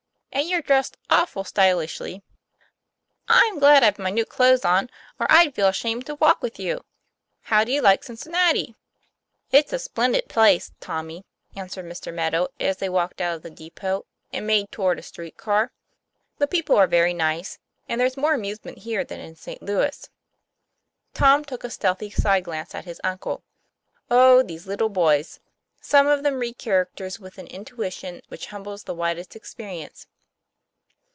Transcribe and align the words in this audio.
And 0.33 0.49
you're 0.49 0.61
dressed 0.61 0.95
awful 1.09 1.43
stylishly. 1.43 2.23
I'm 3.27 3.59
glad 3.59 3.83
I've 3.83 3.99
my 3.99 4.09
new 4.09 4.23
clothes 4.23 4.63
on, 4.63 4.89
or 5.19 5.27
I'd 5.29 5.53
feel 5.53 5.67
ashamed 5.67 6.05
to 6.05 6.15
walk 6.15 6.41
with 6.41 6.57
you. 6.57 6.85
How 7.41 7.65
do 7.65 7.71
you 7.73 7.81
like 7.81 8.05
Cincinnati?" 8.05 8.67
TOM 8.67 8.73
PLA 8.73 8.77
YFAIR. 8.77 9.59
131 9.59 9.59
"It's 9.69 9.73
a 9.73 9.79
splendid 9.91 10.29
place, 10.29 10.71
Tommy," 10.79 11.25
answered 11.53 11.85
Mr. 11.85 12.13
Meadow 12.13 12.47
as 12.61 12.77
they 12.77 12.87
walked 12.87 13.19
out 13.19 13.35
of 13.35 13.41
the 13.41 13.49
depot 13.49 14.05
and 14.31 14.47
made 14.47 14.71
toward 14.71 14.97
a 14.99 15.03
street 15.03 15.35
car. 15.35 15.73
'The 16.39 16.47
people 16.47 16.77
are 16.77 16.87
very 16.87 17.13
nice; 17.13 17.59
and 17.89 17.99
there's 17.99 18.15
more 18.17 18.33
amusement 18.33 18.79
here 18.79 19.03
than 19.03 19.19
in 19.19 19.35
St. 19.35 19.61
Louis." 19.61 20.09
Tom 21.13 21.43
took 21.43 21.65
a 21.65 21.69
stealthy 21.69 22.09
side 22.09 22.45
glance 22.45 22.73
at 22.73 22.85
his 22.85 23.01
uncle. 23.03 23.43
Oh, 24.09 24.43
these 24.43 24.65
little 24.65 24.89
boys! 24.89 25.41
Some 25.81 26.07
of 26.07 26.23
them 26.23 26.39
read 26.39 26.57
characters 26.57 27.19
with 27.19 27.37
an 27.37 27.47
intuition 27.47 28.21
which 28.29 28.47
humbles 28.47 28.85
the 28.85 28.95
widest 28.95 29.35
experience. 29.35 30.07